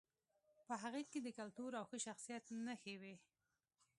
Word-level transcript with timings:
په 0.67 0.73
هغې 0.83 1.03
کې 1.11 1.19
د 1.21 1.27
کلتور 1.39 1.71
او 1.79 1.85
ښه 1.89 1.97
شخصیت 2.05 2.43
نښې 2.65 2.95
وې 3.01 3.15